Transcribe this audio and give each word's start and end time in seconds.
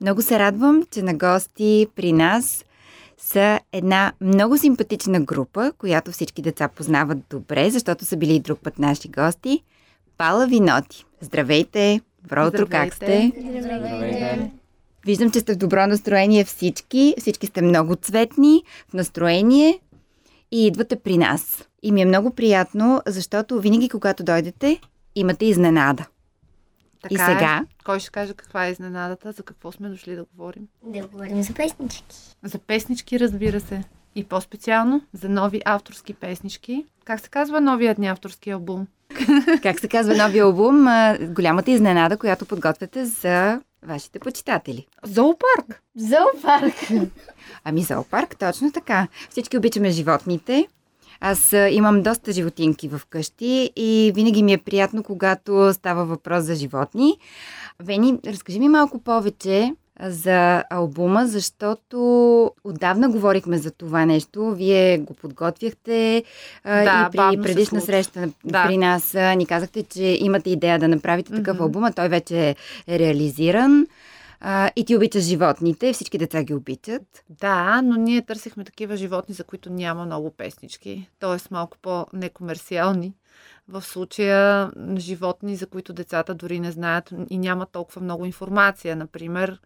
Много 0.00 0.22
се 0.22 0.38
радвам, 0.38 0.82
че 0.90 1.02
на 1.02 1.14
гости 1.14 1.86
при 1.96 2.12
нас 2.12 2.64
са 3.18 3.60
една 3.72 4.12
много 4.20 4.58
симпатична 4.58 5.20
група, 5.20 5.72
която 5.78 6.12
всички 6.12 6.42
деца 6.42 6.68
познават 6.68 7.18
добре, 7.30 7.70
защото 7.70 8.04
са 8.04 8.16
били 8.16 8.34
и 8.34 8.40
друг 8.40 8.58
път 8.60 8.78
наши 8.78 9.08
гости. 9.08 9.62
Пала 10.18 10.46
Виноти. 10.46 11.04
Здравейте! 11.20 12.00
Добро 12.22 12.46
утро, 12.46 12.66
как 12.66 12.94
сте? 12.94 13.32
Здравейте! 13.60 14.50
Виждам, 15.06 15.30
че 15.30 15.40
сте 15.40 15.54
в 15.54 15.56
добро 15.56 15.86
настроение 15.86 16.44
всички. 16.44 17.14
Всички 17.18 17.46
сте 17.46 17.62
много 17.62 17.96
цветни, 17.96 18.62
в 18.88 18.92
настроение 18.92 19.80
и 20.50 20.66
идвате 20.66 20.96
при 20.96 21.18
нас. 21.18 21.64
И 21.82 21.92
ми 21.92 22.02
е 22.02 22.06
много 22.06 22.30
приятно, 22.30 23.02
защото 23.06 23.60
винаги, 23.60 23.88
когато 23.88 24.24
дойдете, 24.24 24.80
имате 25.14 25.46
изненада. 25.46 26.06
Така 27.02 27.14
и 27.14 27.18
сега? 27.18 27.64
Е. 27.64 27.84
Кой 27.84 28.00
ще 28.00 28.10
каже 28.10 28.34
каква 28.34 28.66
е 28.66 28.70
изненадата? 28.70 29.32
За 29.32 29.42
какво 29.42 29.72
сме 29.72 29.88
дошли 29.88 30.16
да 30.16 30.24
говорим? 30.24 30.68
Да 30.82 31.06
говорим 31.06 31.42
за 31.42 31.54
песнички. 31.54 32.16
За 32.42 32.58
песнички, 32.58 33.20
разбира 33.20 33.60
се. 33.60 33.84
И 34.14 34.24
по-специално 34.24 35.02
за 35.12 35.28
нови 35.28 35.60
авторски 35.64 36.14
песнички. 36.14 36.84
Как 37.04 37.20
се 37.20 37.28
казва 37.28 37.60
новият 37.60 37.98
ни 37.98 38.06
авторски 38.06 38.50
албум? 38.50 38.86
как 39.62 39.80
се 39.80 39.88
казва 39.88 40.16
новия 40.16 40.44
албум? 40.44 40.86
Голямата 41.20 41.70
изненада, 41.70 42.16
която 42.16 42.46
подготвяте 42.46 43.04
за 43.04 43.60
вашите 43.82 44.18
почитатели. 44.18 44.86
Зоопарк! 45.04 45.82
Зоопарк! 45.96 46.74
Ами 47.64 47.82
зоопарк, 47.82 48.36
точно 48.38 48.72
така. 48.72 49.08
Всички 49.30 49.56
обичаме 49.58 49.90
животните. 49.90 50.68
Аз 51.20 51.52
имам 51.70 52.02
доста 52.02 52.32
животинки 52.32 52.88
в 52.88 53.00
къщи 53.10 53.70
и 53.76 54.12
винаги 54.14 54.42
ми 54.42 54.52
е 54.52 54.58
приятно, 54.58 55.02
когато 55.02 55.74
става 55.74 56.04
въпрос 56.04 56.44
за 56.44 56.54
животни. 56.54 57.18
Вени, 57.80 58.18
разкажи 58.26 58.58
ми 58.58 58.68
малко 58.68 58.98
повече 58.98 59.74
за 60.00 60.64
албума, 60.70 61.26
защото 61.26 61.98
отдавна 62.64 63.08
говорихме 63.08 63.58
за 63.58 63.70
това 63.70 64.04
нещо. 64.04 64.54
Вие 64.54 64.98
го 64.98 65.14
подготвяхте 65.14 66.24
да, 66.64 67.10
и 67.12 67.16
при 67.16 67.42
предишна 67.42 67.80
среща 67.80 68.28
да. 68.44 68.66
при 68.66 68.78
нас 68.78 69.14
ни 69.36 69.46
казахте, 69.46 69.82
че 69.82 70.02
имате 70.20 70.50
идея 70.50 70.78
да 70.78 70.88
направите 70.88 71.32
такъв 71.32 71.56
mm-hmm. 71.56 71.60
албум, 71.60 71.84
а 71.84 71.92
той 71.92 72.08
вече 72.08 72.56
е 72.88 72.98
реализиран. 72.98 73.86
А, 74.40 74.70
и 74.76 74.84
ти 74.84 74.96
обичаш 74.96 75.24
животните, 75.24 75.92
всички 75.92 76.18
деца 76.18 76.42
ги 76.42 76.54
обичат. 76.54 77.24
Да, 77.30 77.82
но 77.82 77.96
ние 77.96 78.22
търсихме 78.22 78.64
такива 78.64 78.96
животни, 78.96 79.34
за 79.34 79.44
които 79.44 79.72
няма 79.72 80.06
много 80.06 80.30
песнички, 80.30 81.10
т.е. 81.18 81.48
малко 81.50 81.76
по-некомерциални. 81.82 83.14
В 83.68 83.82
случая 83.82 84.70
животни, 84.96 85.56
за 85.56 85.66
които 85.66 85.92
децата 85.92 86.34
дори 86.34 86.60
не 86.60 86.72
знаят 86.72 87.12
и 87.30 87.38
няма 87.38 87.66
толкова 87.66 88.02
много 88.02 88.24
информация. 88.24 88.96
Например, 88.96 89.60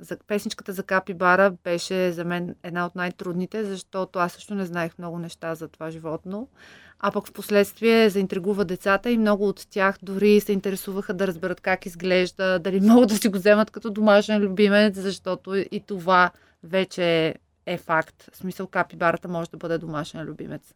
за 0.00 0.16
песничката 0.26 0.72
за 0.72 0.82
Капибара 0.82 1.50
беше 1.64 2.12
за 2.12 2.24
мен 2.24 2.54
една 2.62 2.86
от 2.86 2.94
най-трудните, 2.94 3.64
защото 3.64 4.18
аз 4.18 4.32
също 4.32 4.54
не 4.54 4.66
знаех 4.66 4.98
много 4.98 5.18
неща 5.18 5.54
за 5.54 5.68
това 5.68 5.90
животно. 5.90 6.48
А 7.00 7.10
пък 7.10 7.26
в 7.26 7.32
последствие 7.32 8.10
заинтригува 8.10 8.64
децата 8.64 9.10
и 9.10 9.18
много 9.18 9.48
от 9.48 9.66
тях 9.70 9.98
дори 10.02 10.40
се 10.40 10.52
интересуваха 10.52 11.14
да 11.14 11.26
разберат 11.26 11.60
как 11.60 11.86
изглежда, 11.86 12.58
дали 12.58 12.80
могат 12.82 13.08
да 13.08 13.16
си 13.16 13.28
го 13.28 13.38
вземат 13.38 13.70
като 13.70 13.90
домашен 13.90 14.42
любимец, 14.42 14.94
защото 14.94 15.54
и 15.54 15.82
това 15.86 16.30
вече 16.62 17.34
е 17.66 17.78
факт. 17.78 18.30
В 18.32 18.36
смисъл 18.36 18.66
капибарата 18.66 19.28
може 19.28 19.50
да 19.50 19.56
бъде 19.56 19.78
домашен 19.78 20.20
любимец. 20.22 20.74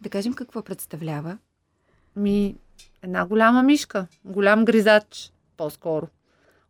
Да 0.00 0.08
кажем 0.08 0.34
какво 0.34 0.62
представлява? 0.62 1.38
Ми, 2.16 2.56
една 3.02 3.26
голяма 3.26 3.62
мишка, 3.62 4.06
голям 4.24 4.64
гризач, 4.64 5.32
по-скоро. 5.56 6.08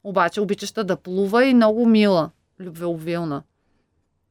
Обаче 0.05 0.41
обичаща 0.41 0.85
да 0.85 0.97
плува 0.97 1.45
и 1.45 1.55
много 1.55 1.87
мила, 1.87 2.31
любвеобилна. 2.61 3.43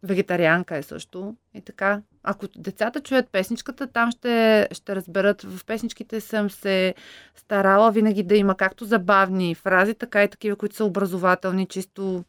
Вегетарианка 0.06 0.78
е 0.78 0.84
също. 0.84 1.36
И 1.54 1.62
така, 1.62 2.02
ако 2.24 2.48
децата 2.58 3.02
чуят 3.02 3.30
песничката, 3.32 3.88
там 3.88 4.12
ще, 4.12 4.68
ще 4.72 4.96
разберат. 4.96 5.42
В 5.42 5.66
песничките 5.66 6.22
съм 6.22 6.50
се 6.50 6.96
старала 7.36 7.92
винаги 7.92 8.24
да 8.24 8.36
има 8.36 8.56
както 8.56 8.86
забавни 8.86 9.56
фрази, 9.56 9.94
така 9.94 10.24
и 10.24 10.30
такива, 10.30 10.56
които 10.56 10.76
са 10.76 10.86
образователни, 10.86 11.66
чисто 11.66 12.24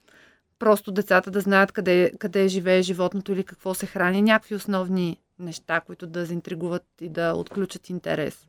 просто 0.59 0.93
децата 0.93 1.31
да 1.31 1.41
знаят 1.41 1.73
къде, 1.73 2.13
къде 2.19 2.49
живее 2.49 2.83
животното 2.83 3.33
или 3.33 3.45
какво 3.45 3.75
се 3.75 3.87
храни. 3.87 4.23
Някакви 4.23 4.55
основни 4.55 5.17
неща, 5.39 5.81
които 5.81 6.07
да 6.07 6.25
заинтригуват 6.25 6.85
и 7.01 7.09
да 7.09 7.33
отключат 7.33 7.91
интерес. 7.91 8.47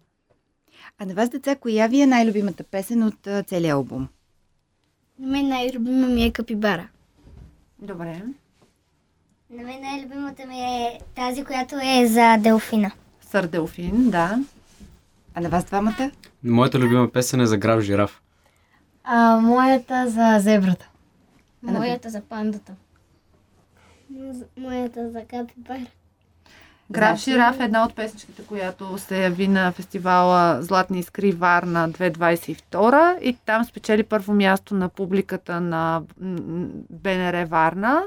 А 0.98 1.06
на 1.06 1.14
вас, 1.14 1.30
деца, 1.30 1.56
коя 1.56 1.88
ви 1.88 2.02
е 2.02 2.08
най-любимата 2.08 2.64
песен 2.64 3.04
от 3.04 3.48
целия 3.48 3.74
албум? 3.74 4.08
На 5.20 5.28
мен 5.28 5.48
най-любима 5.48 6.08
ми 6.08 6.24
е 6.24 6.32
Капибара. 6.32 6.90
Добре. 7.80 8.22
На 9.50 9.64
мен 9.64 9.82
най-любимата 9.82 10.46
ми 10.46 10.60
е 10.60 11.00
тази, 11.16 11.44
която 11.44 11.76
е 11.84 12.08
за 12.08 12.38
Делфина. 12.38 12.92
Сър 13.22 13.48
Делфин, 13.48 14.10
да. 14.10 14.40
А 15.36 15.42
на 15.42 15.50
вас 15.50 15.66
двамата? 15.66 16.12
Моята 16.44 16.80
любима 16.80 17.12
песен 17.12 17.42
е 17.42 17.46
за 17.46 17.58
граф 17.58 17.82
жираф. 17.82 18.22
А, 19.04 19.40
моята 19.42 20.10
за 20.10 20.40
зебрата. 20.40 20.90
Моята 21.64 22.10
за 22.10 22.22
пандата. 22.22 22.74
Моята 24.58 25.12
за 25.12 25.20
капибара. 25.26 25.86
Граф 26.92 27.20
Шираф 27.20 27.60
е 27.60 27.64
една 27.64 27.86
от 27.86 27.96
песничките, 27.96 28.44
която 28.46 28.98
се 28.98 29.24
яви 29.24 29.48
на 29.48 29.72
фестивала 29.72 30.62
Златни 30.62 31.00
искри 31.00 31.32
Варна 31.32 31.90
2022 31.90 33.20
и 33.20 33.34
там 33.46 33.66
спечели 33.66 34.04
първо 34.04 34.34
място 34.34 34.76
на 34.76 34.90
публиката 34.90 35.62
на 35.62 36.02
БНР 36.90 37.46
Варна 37.46 38.04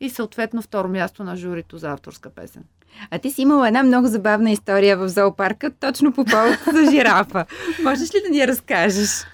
и 0.00 0.10
съответно 0.10 0.62
второ 0.62 0.88
място 0.88 1.24
на 1.24 1.36
журито 1.36 1.78
за 1.78 1.90
авторска 1.92 2.30
песен. 2.30 2.62
А 3.10 3.18
ти 3.18 3.30
си 3.30 3.42
имала 3.42 3.68
една 3.68 3.82
много 3.82 4.06
забавна 4.06 4.50
история 4.50 4.96
в 4.96 5.08
зоопарка, 5.08 5.70
точно 5.70 6.12
по 6.12 6.24
повод 6.24 6.58
за 6.72 6.90
жирафа. 6.90 7.46
Можеш 7.82 8.14
ли 8.14 8.22
да 8.24 8.30
ни 8.30 8.38
я 8.38 8.46
разкажеш? 8.46 9.24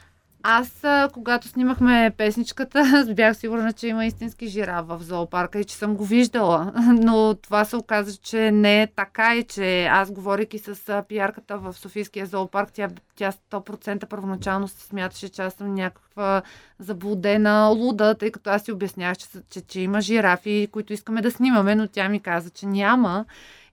Аз, 0.49 0.85
когато 1.13 1.49
снимахме 1.49 2.13
песничката, 2.17 3.07
бях 3.17 3.37
сигурна, 3.37 3.73
че 3.73 3.89
има 3.89 4.07
истински 4.07 4.47
жираф 4.47 4.87
в 4.87 4.99
зоопарка 5.03 5.61
и 5.61 5.65
че 5.65 5.77
съм 5.77 5.95
го 5.95 6.05
виждала. 6.05 6.73
Но 7.03 7.35
това 7.35 7.65
се 7.65 7.77
оказа, 7.77 8.17
че 8.17 8.51
не 8.53 8.83
е 8.83 8.87
така 8.87 9.37
и 9.37 9.45
че 9.45 9.85
аз, 9.85 10.11
говорейки 10.11 10.59
с 10.59 11.05
пиарката 11.09 11.59
в 11.59 11.73
Софийския 11.73 12.27
зоопарк, 12.27 12.73
тя, 12.73 12.89
тя 13.17 13.33
100% 13.51 14.07
първоначално 14.07 14.69
се 14.69 14.87
смяташе, 14.87 15.29
че 15.29 15.43
аз 15.43 15.55
съм 15.55 15.75
някаква 15.75 16.43
заблудена 16.79 17.73
луда, 17.77 18.15
тъй 18.15 18.31
като 18.31 18.51
аз 18.51 18.63
си 18.63 18.73
обяснявах, 18.73 19.17
че, 19.17 19.27
че, 19.51 19.61
че 19.61 19.81
има 19.81 20.01
жирафи, 20.01 20.69
които 20.73 20.93
искаме 20.93 21.23
да 21.23 21.31
снимаме, 21.31 21.75
но 21.75 21.89
тя 21.89 22.09
ми 22.09 22.21
каза, 22.21 22.51
че 22.51 22.67
няма. 22.67 23.25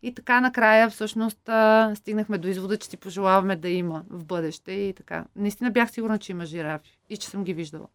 И 0.03 0.13
така 0.13 0.41
накрая 0.41 0.89
всъщност 0.89 1.49
стигнахме 1.95 2.37
до 2.37 2.47
извода, 2.47 2.77
че 2.77 2.89
си 2.89 2.97
пожелаваме 2.97 3.55
да 3.55 3.69
има 3.69 4.03
в 4.09 4.25
бъдеще 4.25 4.71
и 4.71 4.93
така. 4.93 5.25
Наистина 5.35 5.71
бях 5.71 5.91
сигурна, 5.91 6.17
че 6.17 6.31
има 6.31 6.45
жирафи 6.45 6.99
и 7.09 7.17
че 7.17 7.27
съм 7.27 7.43
ги 7.43 7.53
виждала. 7.53 7.87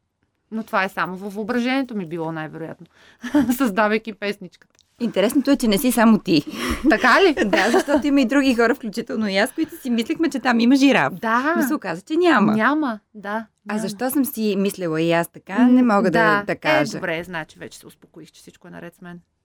Но 0.51 0.63
това 0.63 0.85
е 0.85 0.89
само 0.89 1.17
във 1.17 1.35
въображението 1.35 1.97
ми 1.97 2.07
било 2.07 2.33
най-вероятно, 2.33 2.87
създавайки 3.57 4.13
песничката. 4.13 4.75
Интересното 5.01 5.51
е, 5.51 5.57
че 5.57 5.69
не 5.69 5.79
си 5.79 5.93
само 5.93 6.19
ти. 6.19 6.45
Така 6.91 7.23
ли? 7.23 7.35
да, 7.45 7.71
защото 7.71 8.07
има 8.07 8.21
и 8.21 8.25
други 8.25 8.55
хора, 8.55 8.75
включително 8.75 9.29
и 9.29 9.37
аз, 9.37 9.53
които 9.53 9.81
си 9.81 9.91
мислихме, 9.91 10.31
че 10.31 10.41
там 10.41 10.61
има 10.61 10.77
жираф. 10.77 11.15
Да. 11.15 11.55
Но 11.57 11.63
се 11.63 11.75
оказа, 11.75 12.03
че 12.03 12.17
няма. 12.17 12.53
Няма, 12.53 13.01
да. 13.15 13.33
Няма. 13.33 13.47
А 13.69 13.79
защо 13.79 14.11
съм 14.11 14.25
си 14.25 14.55
мислила 14.59 15.03
и 15.03 15.13
аз 15.13 15.29
така, 15.29 15.67
не 15.67 15.83
мога 15.83 16.11
да, 16.11 16.39
да, 16.39 16.43
да 16.43 16.57
кажа. 16.57 16.97
Е, 16.97 17.01
добре, 17.01 17.25
значи 17.25 17.59
вече 17.59 17.79
се 17.79 17.87
успокоих, 17.87 18.31
че 18.31 18.41
всичко 18.41 18.69
е 18.69 18.71
наред 18.71 18.95
с 18.95 19.01
мен. 19.01 19.21